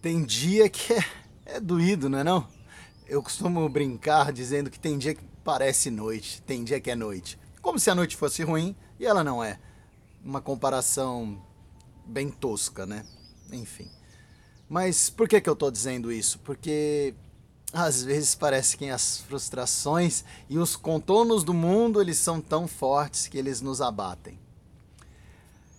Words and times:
Tem 0.00 0.24
dia 0.24 0.70
que 0.70 0.92
é, 0.92 1.04
é 1.44 1.60
doído, 1.60 2.08
não 2.08 2.20
é 2.20 2.22
não? 2.22 2.46
Eu 3.04 3.20
costumo 3.20 3.68
brincar 3.68 4.32
dizendo 4.32 4.70
que 4.70 4.78
tem 4.78 4.96
dia 4.96 5.12
que 5.12 5.24
parece 5.42 5.90
noite, 5.90 6.40
tem 6.42 6.62
dia 6.62 6.80
que 6.80 6.88
é 6.88 6.94
noite. 6.94 7.36
Como 7.60 7.80
se 7.80 7.90
a 7.90 7.96
noite 7.96 8.16
fosse 8.16 8.44
ruim 8.44 8.76
e 8.96 9.04
ela 9.04 9.24
não 9.24 9.42
é. 9.42 9.58
Uma 10.24 10.40
comparação 10.40 11.44
bem 12.06 12.30
tosca, 12.30 12.86
né? 12.86 13.04
Enfim. 13.50 13.90
Mas 14.68 15.10
por 15.10 15.28
que, 15.28 15.40
que 15.40 15.50
eu 15.50 15.56
tô 15.56 15.68
dizendo 15.68 16.12
isso? 16.12 16.38
Porque 16.38 17.12
às 17.72 18.04
vezes 18.04 18.36
parece 18.36 18.76
que 18.76 18.88
as 18.88 19.18
frustrações 19.18 20.24
e 20.48 20.58
os 20.58 20.76
contornos 20.76 21.42
do 21.42 21.52
mundo 21.52 22.00
eles 22.00 22.18
são 22.18 22.40
tão 22.40 22.68
fortes 22.68 23.26
que 23.26 23.36
eles 23.36 23.60
nos 23.60 23.80
abatem. 23.80 24.38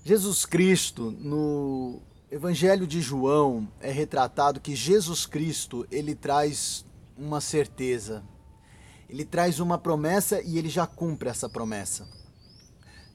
Jesus 0.06 0.46
Cristo 0.46 1.12
no 1.18 2.02
Evangelho 2.30 2.86
de 2.86 3.00
João 3.00 3.70
é 3.80 3.90
retratado 3.90 4.60
que 4.60 4.76
Jesus 4.76 5.26
Cristo, 5.26 5.88
ele 5.90 6.14
traz 6.14 6.84
uma 7.18 7.40
certeza. 7.40 8.22
Ele 9.10 9.24
traz 9.24 9.62
uma 9.62 9.78
promessa 9.78 10.42
e 10.42 10.58
ele 10.58 10.68
já 10.68 10.86
cumpre 10.86 11.30
essa 11.30 11.48
promessa. 11.48 12.06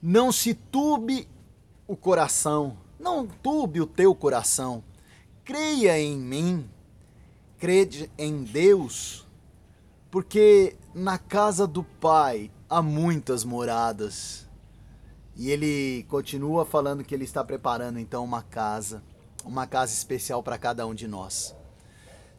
Não 0.01 0.33
se 0.33 0.55
tube 0.55 1.29
o 1.87 1.95
coração, 1.95 2.79
não 2.99 3.27
tube 3.27 3.83
o 3.83 3.87
teu 3.87 4.15
coração. 4.15 4.83
Creia 5.45 6.01
em 6.01 6.17
mim, 6.17 6.71
crede 7.59 8.11
em 8.17 8.45
Deus, 8.45 9.27
porque 10.11 10.75
na 10.95 11.19
casa 11.19 11.67
do 11.67 11.85
Pai 11.85 12.51
há 12.67 12.81
muitas 12.81 13.45
moradas. 13.45 14.48
E 15.39 15.53
ele 15.53 16.05
continua 16.09 16.67
falando 16.67 17.05
que 17.05 17.15
ele 17.15 17.23
está 17.23 17.45
preparando 17.45 18.01
então 18.01 18.25
uma 18.25 18.43
casa, 18.43 19.05
uma 19.45 19.69
casa 19.69 19.93
especial 19.95 20.43
para 20.43 20.59
cada 20.59 20.85
um 20.85 20.93
de 20.93 21.07
nós. 21.07 21.55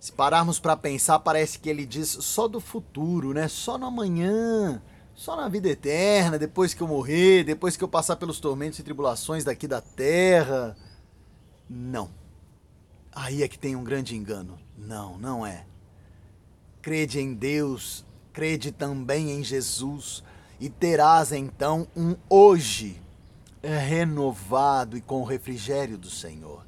Se 0.01 0.11
pararmos 0.11 0.59
para 0.59 0.75
pensar, 0.75 1.17
parece 1.19 1.59
que 1.59 1.69
ele 1.69 1.85
diz 1.85 2.09
só 2.09 2.45
do 2.45 2.59
futuro, 2.59 3.33
né? 3.33 3.47
Só 3.47 3.77
no 3.77 3.85
amanhã, 3.85 4.81
só 5.15 5.37
na 5.37 5.47
vida 5.47 5.69
eterna, 5.69 6.37
depois 6.37 6.73
que 6.73 6.83
eu 6.83 6.87
morrer, 6.89 7.45
depois 7.45 7.77
que 7.77 7.83
eu 7.83 7.87
passar 7.87 8.17
pelos 8.17 8.37
tormentos 8.41 8.79
e 8.79 8.83
tribulações 8.83 9.45
daqui 9.45 9.65
da 9.65 9.79
terra. 9.79 10.75
Não. 11.69 12.09
Aí 13.13 13.43
é 13.43 13.47
que 13.47 13.57
tem 13.57 13.77
um 13.77 13.83
grande 13.83 14.13
engano. 14.13 14.59
Não, 14.77 15.17
não 15.17 15.47
é. 15.47 15.65
Crede 16.81 17.21
em 17.21 17.33
Deus, 17.33 18.05
crede 18.33 18.73
também 18.73 19.31
em 19.31 19.43
Jesus 19.43 20.21
e 20.59 20.69
terás 20.69 21.31
então 21.31 21.87
um 21.95 22.15
hoje 22.29 23.01
renovado 23.61 24.97
e 24.97 25.01
com 25.01 25.21
o 25.21 25.25
refrigério 25.25 25.97
do 25.97 26.09
Senhor. 26.09 26.65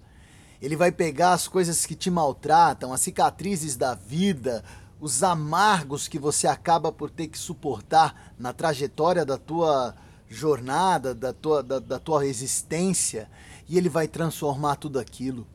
Ele 0.62 0.76
vai 0.76 0.92
pegar 0.92 1.34
as 1.34 1.48
coisas 1.48 1.86
que 1.86 1.96
te 1.96 2.12
maltratam, 2.12 2.94
as 2.94 3.02
cicatrizes 3.02 3.76
da 3.76 3.96
vida, 3.96 4.64
os 5.00 5.24
amargos 5.24 6.08
que 6.08 6.20
você 6.20 6.48
acaba 6.48 6.92
por 6.92 7.10
ter 7.10 7.28
que 7.28 7.38
suportar 7.38 8.34
na 8.38 8.54
trajetória 8.54 9.26
da 9.26 9.38
tua 9.38 9.96
jornada, 10.30 11.16
da 11.16 11.34
tua, 11.34 11.64
da, 11.64 11.80
da 11.80 12.00
tua 12.00 12.26
existência, 12.26 13.30
e 13.68 13.78
ele 13.78 13.90
vai 13.90 14.08
transformar 14.08 14.76
tudo 14.76 15.00
aquilo 15.00 15.48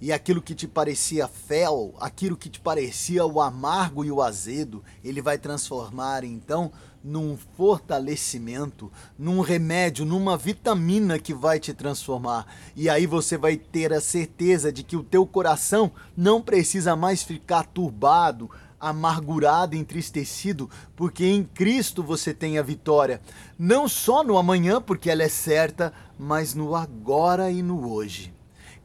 e 0.00 0.12
aquilo 0.12 0.42
que 0.42 0.54
te 0.54 0.66
parecia 0.66 1.26
fel, 1.26 1.94
aquilo 1.98 2.36
que 2.36 2.48
te 2.48 2.60
parecia 2.60 3.24
o 3.24 3.40
amargo 3.40 4.04
e 4.04 4.10
o 4.10 4.22
azedo, 4.22 4.82
ele 5.04 5.22
vai 5.22 5.38
transformar 5.38 6.24
então 6.24 6.70
num 7.02 7.38
fortalecimento, 7.56 8.90
num 9.16 9.40
remédio, 9.40 10.04
numa 10.04 10.36
vitamina 10.36 11.18
que 11.18 11.32
vai 11.32 11.60
te 11.60 11.72
transformar. 11.72 12.46
E 12.74 12.88
aí 12.88 13.06
você 13.06 13.38
vai 13.38 13.56
ter 13.56 13.92
a 13.92 14.00
certeza 14.00 14.72
de 14.72 14.82
que 14.82 14.96
o 14.96 15.04
teu 15.04 15.24
coração 15.24 15.92
não 16.16 16.42
precisa 16.42 16.96
mais 16.96 17.22
ficar 17.22 17.64
turbado, 17.64 18.50
amargurado, 18.80 19.76
entristecido, 19.76 20.68
porque 20.94 21.24
em 21.24 21.44
Cristo 21.44 22.02
você 22.02 22.34
tem 22.34 22.58
a 22.58 22.62
vitória, 22.62 23.20
não 23.58 23.88
só 23.88 24.22
no 24.22 24.36
amanhã, 24.36 24.82
porque 24.82 25.08
ela 25.08 25.22
é 25.22 25.28
certa, 25.28 25.92
mas 26.18 26.54
no 26.54 26.74
agora 26.74 27.50
e 27.50 27.62
no 27.62 27.90
hoje. 27.90 28.34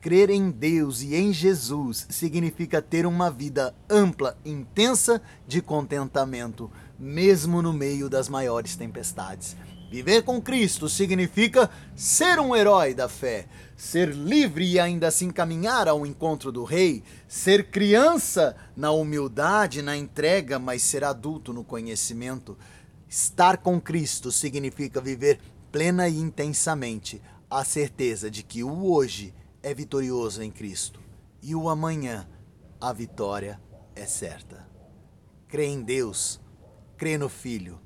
Crer 0.02 0.32
em 0.32 0.50
Deus 0.50 1.04
e 1.04 1.16
em 1.16 1.32
Jesus 1.32 2.08
significa 2.10 2.82
ter 2.82 3.06
uma 3.06 3.30
vida 3.30 3.76
ampla, 3.88 4.36
intensa 4.44 5.22
de 5.48 5.62
contentamento, 5.62 6.72
mesmo 6.98 7.62
no 7.62 7.72
meio 7.72 8.10
das 8.10 8.28
maiores 8.28 8.76
tempestades. 8.76 9.56
Viver 9.92 10.24
com 10.24 10.42
Cristo 10.42 10.90
significa 10.90 11.70
ser 11.96 12.40
um 12.40 12.56
herói 12.56 12.96
da 12.96 13.08
fé, 13.08 13.46
ser 13.78 14.10
livre 14.10 14.66
e 14.66 14.80
ainda 14.80 15.08
assim 15.08 15.30
caminhar 15.30 15.88
ao 15.88 16.04
encontro 16.04 16.52
do 16.52 16.64
Rei, 16.64 17.04
ser 17.28 17.70
criança 17.70 18.56
na 18.76 18.90
humildade, 18.90 19.84
na 19.84 19.96
entrega, 19.96 20.58
mas 20.58 20.82
ser 20.82 21.04
adulto 21.04 21.54
no 21.54 21.64
conhecimento. 21.64 22.58
Estar 23.08 23.58
com 23.58 23.80
Cristo 23.80 24.32
significa 24.32 25.00
viver 25.00 25.40
plena 25.72 26.10
e 26.10 26.18
intensamente 26.18 27.22
a 27.48 27.64
certeza 27.64 28.32
de 28.32 28.42
que 28.42 28.64
o 28.64 28.92
hoje 28.92 29.32
é 29.64 29.74
vitorioso 29.74 30.42
em 30.42 30.52
Cristo 30.52 31.00
e 31.42 31.56
o 31.56 31.70
amanhã 31.70 32.28
a 32.80 32.92
vitória 32.92 33.62
é 33.96 34.06
certa. 34.06 34.68
Crê 35.48 35.68
em 35.68 35.82
Deus, 35.82 36.40
crê 36.98 37.18
no 37.18 37.30
Filho, 37.30 37.80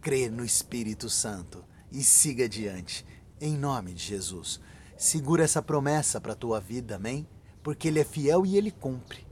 crê 0.00 0.28
no 0.28 0.44
Espírito 0.44 1.10
Santo 1.10 1.64
e 1.90 2.02
siga 2.02 2.44
adiante, 2.44 3.04
em 3.40 3.56
nome 3.56 3.92
de 3.92 4.02
Jesus. 4.02 4.60
Segura 4.96 5.44
essa 5.44 5.62
promessa 5.62 6.20
para 6.20 6.32
a 6.32 6.36
tua 6.36 6.60
vida, 6.60 6.96
amém? 6.96 7.28
Porque 7.62 7.88
Ele 7.88 8.00
é 8.00 8.04
fiel 8.04 8.46
e 8.46 8.56
Ele 8.56 8.70
cumpre. 8.70 9.26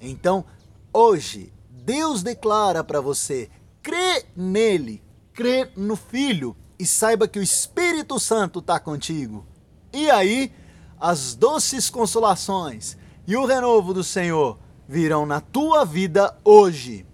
Então, 0.00 0.44
hoje, 0.92 1.52
Deus 1.68 2.22
declara 2.22 2.82
para 2.82 3.00
você: 3.00 3.50
crê 3.82 4.24
nele, 4.36 5.02
crê 5.32 5.70
no 5.76 5.96
Filho 5.96 6.56
e 6.78 6.86
saiba 6.86 7.28
que 7.28 7.38
o 7.38 7.42
Espírito 7.42 8.18
Santo 8.18 8.58
está 8.58 8.80
contigo. 8.80 9.46
E 9.92 10.10
aí, 10.10 10.52
as 11.02 11.34
doces 11.34 11.90
consolações 11.90 12.96
e 13.26 13.36
o 13.36 13.44
renovo 13.44 13.92
do 13.92 14.04
Senhor 14.04 14.56
virão 14.86 15.26
na 15.26 15.40
tua 15.40 15.84
vida 15.84 16.38
hoje. 16.44 17.04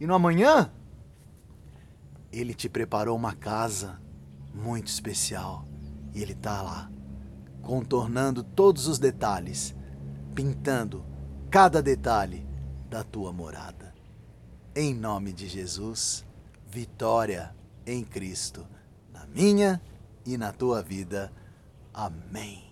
E 0.00 0.06
no 0.06 0.14
amanhã, 0.14 0.72
Ele 2.32 2.54
te 2.54 2.70
preparou 2.70 3.14
uma 3.14 3.34
casa 3.34 4.00
muito 4.54 4.86
especial 4.86 5.66
e 6.14 6.22
Ele 6.22 6.32
está 6.32 6.62
lá, 6.62 6.90
contornando 7.60 8.42
todos 8.42 8.88
os 8.88 8.98
detalhes, 8.98 9.74
pintando 10.34 11.04
cada 11.50 11.82
detalhe 11.82 12.46
da 12.88 13.04
tua 13.04 13.30
morada. 13.30 13.92
Em 14.74 14.94
nome 14.94 15.34
de 15.34 15.46
Jesus, 15.48 16.24
vitória 16.66 17.54
em 17.84 18.02
Cristo, 18.02 18.66
na 19.12 19.26
minha 19.26 19.82
e 20.24 20.38
na 20.38 20.50
tua 20.50 20.82
vida. 20.82 21.30
Amém. 21.92 22.67